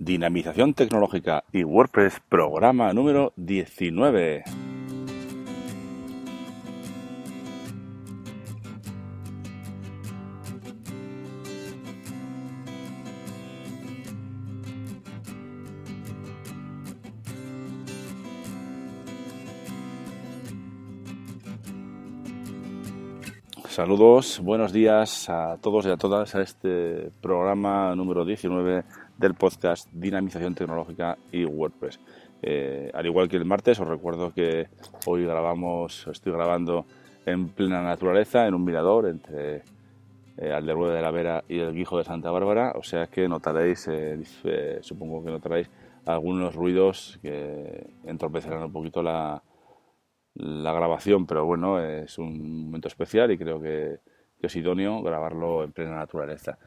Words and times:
Dinamización 0.00 0.72
Tecnológica 0.72 1.44
y 1.52 1.62
WordPress, 1.62 2.22
programa 2.26 2.90
número 2.94 3.34
19. 3.36 4.44
Saludos, 23.68 24.40
buenos 24.42 24.72
días 24.72 25.28
a 25.28 25.58
todos 25.60 25.84
y 25.84 25.90
a 25.90 25.98
todas 25.98 26.34
a 26.34 26.40
este 26.40 27.10
programa 27.20 27.94
número 27.94 28.24
19 28.24 28.84
del 29.20 29.34
podcast 29.34 29.86
Dinamización 29.92 30.54
Tecnológica 30.54 31.18
y 31.30 31.44
WordPress. 31.44 32.00
Eh, 32.42 32.90
al 32.94 33.04
igual 33.04 33.28
que 33.28 33.36
el 33.36 33.44
martes, 33.44 33.78
os 33.78 33.86
recuerdo 33.86 34.32
que 34.32 34.68
hoy 35.04 35.24
grabamos, 35.24 36.06
estoy 36.06 36.32
grabando 36.32 36.86
en 37.26 37.50
plena 37.50 37.82
naturaleza, 37.82 38.46
en 38.46 38.54
un 38.54 38.64
mirador 38.64 39.06
entre 39.06 39.62
eh, 40.38 40.58
de 40.58 41.02
la 41.02 41.10
Vera 41.10 41.44
y 41.48 41.58
el 41.58 41.74
Guijo 41.74 41.98
de 41.98 42.04
Santa 42.04 42.30
Bárbara, 42.30 42.72
o 42.74 42.82
sea 42.82 43.08
que 43.08 43.28
notaréis, 43.28 43.86
eh, 43.88 44.18
eh, 44.44 44.78
supongo 44.80 45.22
que 45.22 45.30
notaréis 45.30 45.70
algunos 46.06 46.54
ruidos 46.54 47.18
que 47.20 47.92
entorpecerán 48.04 48.62
un 48.62 48.72
poquito 48.72 49.02
la, 49.02 49.42
la 50.32 50.72
grabación, 50.72 51.26
pero 51.26 51.44
bueno, 51.44 51.78
es 51.78 52.16
un 52.16 52.64
momento 52.64 52.88
especial 52.88 53.30
y 53.32 53.36
creo 53.36 53.60
que, 53.60 53.98
es 54.40 54.56
idóneo 54.56 55.02
grabarlo 55.02 55.62
en 55.62 55.72
plena 55.72 55.96
naturaleza. 55.96 56.58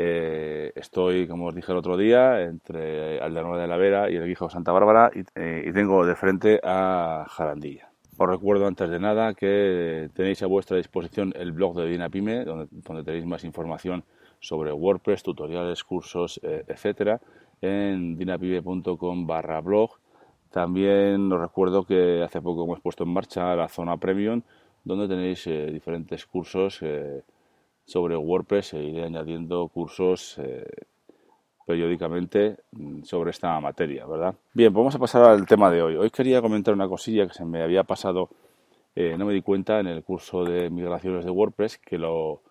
Eh, 0.00 0.70
estoy, 0.76 1.26
como 1.26 1.46
os 1.46 1.54
dije 1.56 1.72
el 1.72 1.78
otro 1.78 1.96
día, 1.96 2.42
entre 2.42 3.18
Aldeanueva 3.20 3.60
de 3.60 3.66
la 3.66 3.76
Vera 3.76 4.08
y 4.08 4.14
el 4.14 4.28
Guijo 4.28 4.48
Santa 4.48 4.70
Bárbara 4.70 5.10
eh, 5.34 5.64
y, 5.66 5.72
tengo 5.72 6.06
de 6.06 6.14
frente 6.14 6.60
a 6.62 7.26
Jarandilla. 7.28 7.90
Os 8.16 8.28
recuerdo 8.28 8.68
antes 8.68 8.88
de 8.90 9.00
nada 9.00 9.34
que 9.34 10.08
tenéis 10.14 10.40
a 10.44 10.46
vuestra 10.46 10.76
disposición 10.76 11.32
el 11.34 11.50
blog 11.50 11.76
de 11.76 11.88
Dinapime, 11.88 12.44
donde, 12.44 12.68
donde 12.70 13.02
tenéis 13.02 13.26
más 13.26 13.42
información 13.42 14.04
sobre 14.38 14.72
WordPress, 14.72 15.24
tutoriales, 15.24 15.82
cursos, 15.82 16.38
eh, 16.44 16.62
etcétera, 16.68 17.20
en 17.60 18.16
dinapime.com 18.16 19.26
barra 19.26 19.60
blog 19.60 19.98
también 20.50 21.30
os 21.32 21.40
recuerdo 21.40 21.84
que 21.84 22.22
hace 22.22 22.40
poco 22.40 22.62
hemos 22.62 22.80
puesto 22.80 23.02
en 23.02 23.12
marcha 23.12 23.56
la 23.56 23.68
zona 23.68 23.96
premium, 23.96 24.42
donde 24.84 25.08
tenéis 25.08 25.44
eh, 25.48 25.72
diferentes 25.72 26.24
cursos 26.24 26.82
sobre 27.88 28.16
WordPress 28.16 28.74
e 28.74 28.84
iré 28.84 29.04
añadiendo 29.04 29.66
cursos 29.68 30.36
eh, 30.38 30.86
periódicamente 31.66 32.58
mm, 32.72 33.02
sobre 33.02 33.30
esta 33.30 33.58
materia, 33.60 34.06
¿verdad? 34.06 34.34
Bien, 34.52 34.72
vamos 34.72 34.94
a 34.94 34.98
pasar 34.98 35.24
al 35.24 35.46
tema 35.46 35.70
de 35.70 35.82
hoy. 35.82 35.96
Hoy 35.96 36.10
quería 36.10 36.42
comentar 36.42 36.74
una 36.74 36.86
cosilla 36.86 37.26
que 37.26 37.34
se 37.34 37.44
me 37.44 37.62
había 37.62 37.84
pasado, 37.84 38.28
no 38.94 39.26
me 39.26 39.32
di 39.32 39.42
cuenta 39.42 39.78
en 39.78 39.86
el 39.86 40.02
curso 40.02 40.44
de 40.44 40.70
migraciones 40.70 41.24
de 41.24 41.30
WordPress, 41.30 41.78
que 41.78 41.98
lo, 41.98 42.42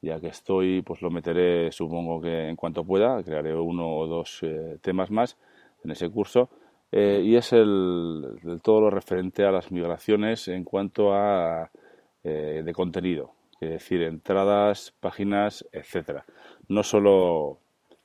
ya 0.00 0.18
que 0.18 0.28
estoy, 0.28 0.80
pues 0.80 1.02
lo 1.02 1.10
meteré, 1.10 1.70
supongo 1.72 2.22
que 2.22 2.48
en 2.48 2.56
cuanto 2.56 2.84
pueda, 2.84 3.22
crearé 3.22 3.54
uno 3.54 3.96
o 3.98 4.06
dos 4.06 4.40
temas 4.80 5.10
más 5.10 5.36
en 5.84 5.90
ese 5.90 6.08
curso 6.08 6.48
eh, 6.92 7.22
y 7.24 7.36
es 7.36 7.52
el, 7.52 8.60
todo 8.62 8.80
lo 8.80 8.90
referente 8.90 9.44
a 9.44 9.52
las 9.52 9.70
migraciones 9.70 10.48
en 10.48 10.64
cuanto 10.64 11.12
a 11.12 11.70
eh, 12.24 12.62
de 12.64 12.72
contenido, 12.72 13.32
es 13.60 13.70
decir, 13.70 14.02
entradas, 14.02 14.94
páginas, 15.00 15.66
etcétera. 15.72 16.24
No 16.68 16.82
solo, 16.82 17.58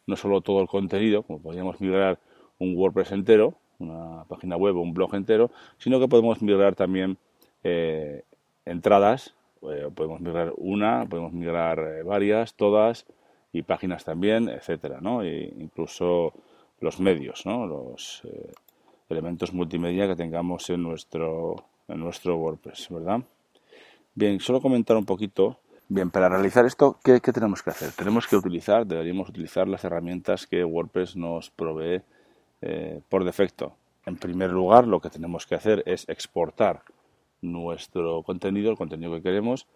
no 0.05 0.15
solo 0.15 0.41
todo 0.41 0.61
el 0.61 0.67
contenido, 0.67 1.23
como 1.23 1.41
podríamos 1.41 1.79
migrar 1.81 2.19
un 2.59 2.75
WordPress 2.75 3.11
entero, 3.11 3.55
una 3.79 4.23
página 4.25 4.57
web 4.57 4.77
o 4.77 4.81
un 4.81 4.93
blog 4.93 5.15
entero, 5.15 5.51
sino 5.77 5.99
que 5.99 6.07
podemos 6.07 6.41
migrar 6.41 6.75
también 6.75 7.17
eh, 7.63 8.23
entradas, 8.65 9.33
podemos 9.95 10.21
migrar 10.21 10.53
una, 10.57 11.05
podemos 11.09 11.33
migrar 11.33 12.03
varias, 12.03 12.53
todas, 12.53 13.05
y 13.51 13.63
páginas 13.63 14.03
también, 14.03 14.49
etcétera, 14.49 14.99
¿no? 15.01 15.23
E 15.23 15.53
incluso 15.57 16.33
los 16.81 16.99
medios, 16.99 17.45
¿no? 17.45 17.65
Los, 17.65 18.21
elementos 19.07 19.53
multimedia 19.53 20.07
que 20.07 20.15
tengamos 20.15 20.69
en 20.71 20.81
nuestro, 20.81 21.55
en 21.87 21.99
nuestro 21.99 22.37
WordPress, 22.37 22.89
¿verdad? 22.89 23.21
Bien, 24.17 24.39
solo 24.39 24.61
comentar 24.61 24.95
un 24.95 25.05
poquito. 25.05 25.59
Bien, 25.89 26.09
para 26.09 26.29
realizar 26.29 26.65
esto, 26.65 26.97
¿qué, 27.03 27.19
tenemos 27.19 27.61
que 27.61 27.71
hacer? 27.71 27.91
Tenemos 27.91 28.27
que 28.27 28.37
utilizar, 28.37 28.87
deberíamos 28.87 29.27
utilizar 29.27 29.67
las 29.67 29.83
herramientas 29.83 30.47
que 30.47 30.63
WordPress 30.63 31.17
nos 31.17 31.49
provee 31.49 32.01
eh, 32.61 33.01
por 33.09 33.25
defecto. 33.25 33.73
En 34.05 34.15
primer 34.15 34.51
lugar, 34.51 34.87
lo 34.87 35.01
que 35.01 35.09
tenemos 35.09 35.45
que 35.45 35.55
hacer 35.55 35.83
es 35.85 36.07
exportar 36.07 36.83
nuestro 37.41 38.23
contenido, 38.23 38.71
el 38.71 38.77
contenido 38.77 39.11
que 39.15 39.21
queremos, 39.21 39.67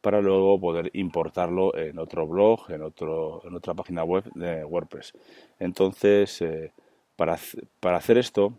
para 0.00 0.22
luego 0.22 0.58
poder 0.58 0.90
importarlo 0.94 1.76
en 1.76 1.98
otro 1.98 2.26
blog, 2.26 2.70
en, 2.70 2.80
otro, 2.80 3.42
en 3.44 3.54
otra 3.54 3.74
página 3.74 4.02
web 4.02 4.24
de 4.34 4.64
WordPress. 4.64 5.12
Entonces, 5.60 6.40
eh, 6.40 6.72
para, 7.16 7.38
para 7.80 7.98
hacer 7.98 8.16
esto, 8.16 8.54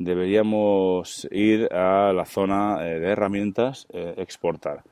deberíamos 0.00 1.28
ir 1.30 1.68
a 1.74 2.12
la 2.14 2.24
zona 2.24 2.88
eh, 2.88 2.98
de 2.98 3.08
herramientas, 3.08 3.86
eh, 3.92 4.14
exportar. 4.16 4.82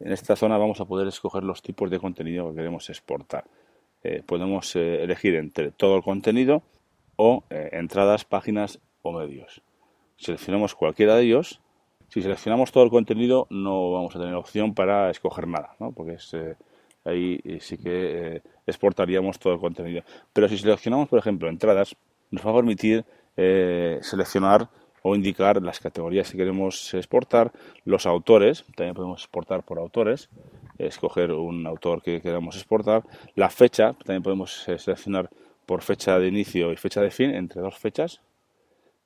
En 0.00 0.10
esta 0.10 0.36
zona 0.36 0.56
vamos 0.56 0.80
a 0.80 0.86
poder 0.86 1.06
escoger 1.06 1.44
los 1.44 1.60
tipos 1.60 1.90
de 1.90 1.98
contenido 1.98 2.48
que 2.48 2.56
queremos 2.56 2.88
exportar. 2.88 3.44
Eh, 4.02 4.22
podemos 4.24 4.74
elegir 4.74 5.34
entre 5.34 5.70
todo 5.70 5.96
el 5.96 6.02
contenido 6.02 6.62
o 7.16 7.42
entradas, 7.50 8.24
páginas 8.24 8.78
o 9.02 9.12
medios. 9.12 9.60
Seleccionamos 10.16 10.74
cualquiera 10.74 11.16
de 11.16 11.24
ellos. 11.24 11.60
Si 12.08 12.22
seleccionamos 12.22 12.72
todo 12.72 12.84
el 12.84 12.90
contenido 12.90 13.48
no 13.50 13.92
vamos 13.92 14.16
a 14.16 14.20
tener 14.20 14.34
opción 14.34 14.72
para 14.72 15.10
escoger 15.10 15.46
nada, 15.48 15.74
¿no? 15.80 15.90
porque 15.90 16.16
ahí 17.04 17.40
sí 17.60 17.76
que 17.76 18.40
exportaríamos 18.66 19.38
todo 19.40 19.52
el 19.52 19.58
contenido. 19.58 20.04
Pero 20.32 20.48
si 20.48 20.56
seleccionamos, 20.56 21.08
por 21.08 21.18
ejemplo, 21.18 21.48
entradas, 21.48 21.96
nos 22.30 22.46
va 22.46 22.52
a 22.52 22.54
permitir 22.54 23.04
eh, 23.40 24.00
seleccionar 24.02 24.68
o 25.02 25.14
indicar 25.14 25.62
las 25.62 25.78
categorías 25.78 26.28
que 26.28 26.36
queremos 26.36 26.92
exportar, 26.92 27.52
los 27.84 28.04
autores, 28.04 28.64
también 28.74 28.94
podemos 28.96 29.22
exportar 29.22 29.62
por 29.62 29.78
autores, 29.78 30.28
escoger 30.76 31.30
un 31.30 31.64
autor 31.64 32.02
que 32.02 32.20
queramos 32.20 32.56
exportar, 32.56 33.04
la 33.36 33.48
fecha, 33.48 33.92
también 33.92 34.24
podemos 34.24 34.64
seleccionar 34.64 35.30
por 35.66 35.82
fecha 35.82 36.18
de 36.18 36.26
inicio 36.26 36.72
y 36.72 36.76
fecha 36.76 37.00
de 37.00 37.12
fin, 37.12 37.30
entre 37.30 37.62
dos 37.62 37.78
fechas, 37.78 38.20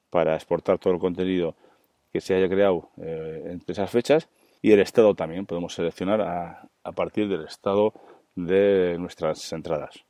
para 0.09 0.35
exportar 0.35 0.79
todo 0.79 0.95
el 0.95 0.99
contenido 0.99 1.55
que 2.11 2.23
se 2.23 2.35
haya 2.35 2.49
creado 2.49 2.89
eh, 3.03 3.51
entre 3.51 3.73
esas 3.73 3.91
fechas, 3.91 4.31
y 4.63 4.73
el 4.73 4.81
estado 4.81 5.15
también, 5.15 5.45
podemos 5.45 5.75
seleccionar 5.75 6.23
a, 6.23 6.69
a 6.85 6.93
partir 6.93 7.29
del 7.29 7.45
estado 7.45 7.93
de 8.35 8.97
nuestras 8.99 9.53
entradas. 9.53 10.07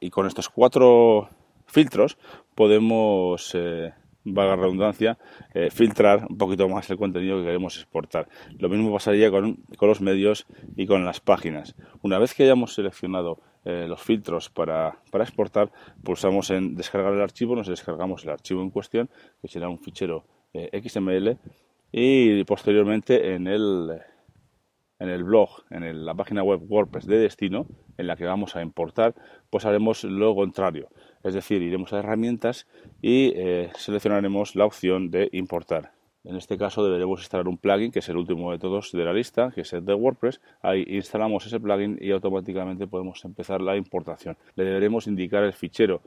Y 0.00 0.08
con 0.08 0.26
estos 0.26 0.48
cuatro 0.48 1.28
filtros 1.66 2.16
podemos, 2.60 3.52
eh, 3.54 3.90
valga 4.22 4.54
la 4.54 4.62
redundancia, 4.64 5.16
eh, 5.54 5.70
filtrar 5.70 6.26
un 6.28 6.36
poquito 6.36 6.68
más 6.68 6.90
el 6.90 6.98
contenido 6.98 7.38
que 7.38 7.44
queremos 7.44 7.74
exportar. 7.78 8.28
Lo 8.58 8.68
mismo 8.68 8.92
pasaría 8.92 9.30
con, 9.30 9.54
con 9.78 9.88
los 9.88 10.02
medios 10.02 10.46
y 10.76 10.86
con 10.86 11.06
las 11.06 11.20
páginas. 11.20 11.74
Una 12.02 12.18
vez 12.18 12.34
que 12.34 12.42
hayamos 12.42 12.74
seleccionado 12.74 13.38
eh, 13.64 13.86
los 13.88 14.02
filtros 14.02 14.50
para, 14.50 14.98
para, 15.10 15.24
exportar, 15.24 15.72
pulsamos 16.04 16.50
en 16.50 16.74
descargar 16.74 17.14
el 17.14 17.22
archivo, 17.22 17.56
nos 17.56 17.66
descargamos 17.66 18.24
el 18.24 18.30
archivo 18.30 18.60
en 18.60 18.68
cuestión, 18.68 19.08
que 19.40 19.48
será 19.48 19.70
un 19.70 19.78
fichero 19.78 20.26
XML, 20.52 21.38
y 21.92 22.44
posteriormente 22.44 23.32
en 23.32 23.46
el, 23.46 24.02
en 25.00 25.08
el 25.08 25.24
blog, 25.24 25.64
en 25.70 26.04
la 26.04 26.14
página 26.14 26.42
web 26.42 26.60
WordPress 26.68 27.06
de 27.06 27.18
destino, 27.18 27.66
en 27.98 28.06
la 28.06 28.16
que 28.16 28.26
vamos 28.26 28.54
a 28.54 28.62
importar, 28.62 29.14
pues 29.50 29.64
haremos 29.64 30.04
lo 30.04 30.34
contrario. 30.34 30.88
Es 31.24 31.34
decir, 31.34 31.62
iremos 31.62 31.92
a 31.92 31.98
herramientas 31.98 32.66
y 33.02 33.32
eh, 33.34 33.70
seleccionaremos 33.76 34.54
la 34.54 34.66
opción 34.66 35.10
de 35.10 35.28
importar. 35.32 35.92
En 36.22 36.36
este 36.36 36.58
caso 36.58 36.84
deberemos 36.84 37.20
instalar 37.20 37.48
un 37.48 37.56
plugin, 37.56 37.90
que 37.90 38.00
es 38.00 38.08
el 38.10 38.18
último 38.18 38.52
de 38.52 38.58
todos 38.58 38.92
de 38.92 39.04
la 39.04 39.12
lista, 39.12 39.50
que 39.54 39.62
es 39.62 39.72
el 39.72 39.86
de 39.86 39.94
WordPress. 39.94 40.40
Ahí 40.60 40.84
instalamos 40.86 41.46
ese 41.46 41.58
plugin 41.58 41.98
y 41.98 42.10
automáticamente 42.10 42.86
podemos 42.86 43.24
empezar 43.24 43.62
la 43.62 43.76
importación. 43.76 44.36
Le 44.54 44.64
deberemos 44.64 45.06
indicar 45.06 45.42
el 45.44 45.54
fichero 45.54 46.02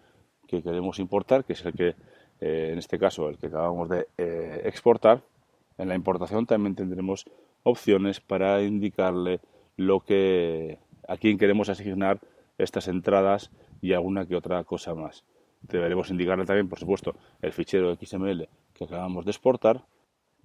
que 0.47 0.61
queremos 0.61 0.99
importar, 0.99 1.45
que 1.45 1.53
es 1.53 1.65
el 1.65 1.73
que, 1.73 1.95
eh, 2.41 2.69
en 2.71 2.77
este 2.77 2.99
caso, 2.99 3.27
el 3.27 3.39
que 3.39 3.47
acabamos 3.47 3.89
de 3.89 4.07
eh, 4.19 4.61
exportar. 4.65 5.21
En 5.77 5.89
la 5.89 5.95
importación 5.95 6.45
también 6.45 6.75
tendremos 6.75 7.25
opciones 7.63 8.19
para 8.19 8.61
indicarle 8.61 9.39
lo 9.77 10.01
que 10.01 10.79
a 11.07 11.17
quién 11.17 11.37
queremos 11.37 11.69
asignar 11.69 12.19
estas 12.57 12.87
entradas 12.87 13.51
y 13.81 13.93
alguna 13.93 14.25
que 14.25 14.35
otra 14.35 14.63
cosa 14.63 14.93
más. 14.93 15.23
Deberemos 15.61 16.09
indicarle 16.09 16.45
también, 16.45 16.69
por 16.69 16.79
supuesto, 16.79 17.15
el 17.41 17.51
fichero 17.53 17.95
XML 17.95 18.47
que 18.73 18.83
acabamos 18.83 19.25
de 19.25 19.31
exportar. 19.31 19.83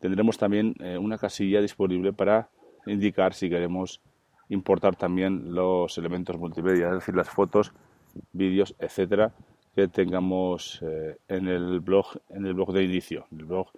Tendremos 0.00 0.38
también 0.38 0.74
eh, 0.80 0.96
una 0.96 1.18
casilla 1.18 1.60
disponible 1.60 2.12
para 2.12 2.48
indicar 2.86 3.34
si 3.34 3.50
queremos 3.50 4.00
importar 4.48 4.96
también 4.96 5.54
los 5.54 5.98
elementos 5.98 6.38
multimedia, 6.38 6.88
es 6.88 6.94
decir, 6.94 7.14
las 7.14 7.28
fotos, 7.28 7.72
vídeos, 8.32 8.74
etcétera, 8.78 9.32
que 9.74 9.88
tengamos 9.88 10.80
eh, 10.82 11.16
en 11.28 11.48
el 11.48 11.80
blog 11.80 12.06
en 12.30 12.46
el 12.46 12.54
blog 12.54 12.72
de 12.72 12.84
inicio, 12.84 13.26
el 13.32 13.44
blog 13.44 13.68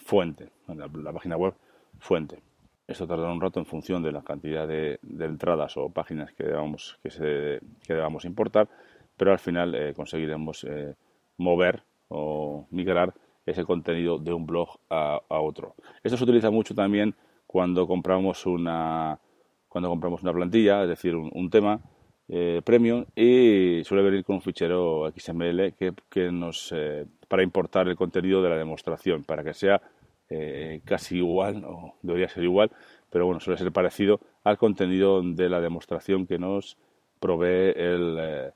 fuente, 0.00 0.50
en 0.68 0.78
la, 0.78 1.12
página 1.12 1.36
web 1.36 1.54
fuente. 1.98 2.40
Esto 2.86 3.06
tardará 3.06 3.32
un 3.32 3.40
rato 3.40 3.60
en 3.60 3.66
función 3.66 4.02
de 4.02 4.12
la 4.12 4.22
cantidad 4.22 4.66
de, 4.66 4.98
entradas 5.02 5.76
o 5.76 5.90
páginas 5.90 6.32
que 6.32 6.44
debamos, 6.44 6.98
que, 7.02 7.10
se, 7.10 7.60
que 7.86 7.94
debamos 7.94 8.24
importar, 8.24 8.68
pero 9.16 9.32
al 9.32 9.38
final 9.38 9.74
eh, 9.74 9.94
conseguiremos 9.94 10.64
eh, 10.64 10.94
mover 11.36 11.82
o 12.08 12.66
migrar 12.70 13.14
ese 13.46 13.64
contenido 13.64 14.18
de 14.18 14.32
un 14.32 14.46
blog 14.46 14.68
a, 14.88 15.20
otro. 15.28 15.74
Esto 16.02 16.16
se 16.16 16.24
utiliza 16.24 16.50
mucho 16.50 16.74
también 16.74 17.14
cuando 17.46 17.86
compramos 17.86 18.46
una 18.46 19.18
cuando 19.68 19.88
compramos 19.88 20.22
una 20.22 20.32
plantilla, 20.32 20.82
es 20.82 20.88
decir, 20.88 21.14
un, 21.14 21.48
tema 21.48 21.80
eh, 22.28 22.60
premium 22.64 23.04
y 23.14 23.82
suele 23.84 24.02
venir 24.02 24.24
con 24.24 24.36
un 24.36 24.42
fichero 24.42 25.08
XML 25.16 25.74
que, 25.74 25.92
que 26.08 26.32
nos 26.32 26.72
para 27.30 27.44
importar 27.44 27.86
el 27.86 27.94
contenido 27.94 28.42
de 28.42 28.50
la 28.50 28.56
demostración 28.56 29.22
para 29.22 29.44
que 29.44 29.54
sea 29.54 29.80
eh, 30.28 30.80
casi 30.84 31.18
igual, 31.18 31.64
o 31.64 31.94
debería 32.02 32.28
ser 32.28 32.42
igual, 32.42 32.72
pero 33.08 33.24
bueno, 33.24 33.38
suele 33.38 33.56
ser 33.56 33.70
parecido 33.70 34.18
al 34.42 34.58
contenido 34.58 35.22
de 35.22 35.48
la 35.48 35.60
demostración 35.60 36.26
que 36.26 36.40
nos 36.40 36.76
provee 37.20 37.72
eh, 37.76 38.50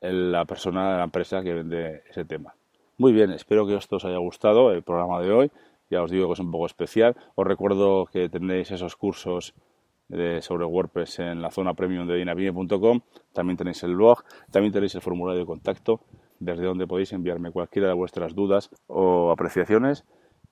la 0.00 0.44
persona, 0.44 0.98
la 0.98 1.04
empresa 1.04 1.40
que 1.44 1.54
vende 1.54 2.02
ese 2.10 2.24
tema. 2.24 2.52
Muy 2.98 3.12
bien, 3.12 3.30
espero 3.30 3.64
que 3.64 3.76
esto 3.76 3.96
os 3.96 4.04
haya 4.04 4.18
gustado 4.18 4.72
el 4.72 4.82
programa 4.82 5.20
de 5.20 5.30
hoy. 5.30 5.50
Ya 5.88 6.02
os 6.02 6.10
digo 6.10 6.26
que 6.26 6.32
es 6.32 6.40
un 6.40 6.50
poco 6.50 6.66
especial. 6.66 7.16
Os 7.36 7.46
recuerdo 7.46 8.06
que 8.06 8.28
tenéis 8.28 8.72
esos 8.72 8.96
cursos 8.96 9.54
sobre 10.40 10.64
WordPress 10.64 11.20
en 11.20 11.40
la 11.40 11.50
zona 11.50 11.74
premium 11.74 12.06
de 12.08 12.16
dinavine.com. 12.16 13.00
También 13.32 13.56
tenéis 13.56 13.82
el 13.84 13.94
blog, 13.94 14.24
también 14.50 14.72
tenéis 14.72 14.94
el 14.96 15.00
formulario 15.00 15.40
de 15.40 15.46
contacto 15.46 16.00
desde 16.40 16.64
donde 16.64 16.86
podéis 16.86 17.12
enviarme 17.12 17.52
cualquiera 17.52 17.88
de 17.88 17.94
vuestras 17.94 18.34
dudas 18.34 18.70
o 18.88 19.30
apreciaciones 19.30 20.04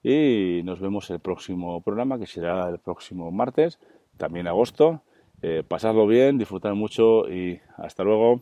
y 0.03 0.61
nos 0.65 0.81
vemos 0.81 1.11
el 1.11 1.19
próximo 1.19 1.83
programa 1.83 2.19
que 2.19 2.27
será 2.27 2.69
el 2.69 2.79
próximo 2.79 3.31
martes, 3.33 3.81
también 4.17 4.47
agosto. 4.47 5.03
Eh, 5.43 5.63
pasadlo 5.67 6.07
bien, 6.07 6.39
disfrutar 6.39 6.75
mucho 6.75 7.29
y 7.29 7.61
hasta 7.77 8.05
luego. 8.05 8.41